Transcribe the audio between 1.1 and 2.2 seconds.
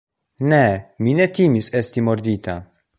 ne timis esti